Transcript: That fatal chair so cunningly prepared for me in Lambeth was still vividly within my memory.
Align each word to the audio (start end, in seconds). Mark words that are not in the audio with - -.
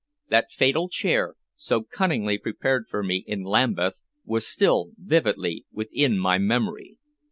That 0.29 0.51
fatal 0.51 0.89
chair 0.89 1.35
so 1.55 1.83
cunningly 1.83 2.39
prepared 2.39 2.87
for 2.89 3.03
me 3.03 3.23
in 3.27 3.43
Lambeth 3.43 4.01
was 4.25 4.47
still 4.47 4.93
vividly 4.97 5.67
within 5.71 6.17
my 6.17 6.39
memory. 6.39 6.97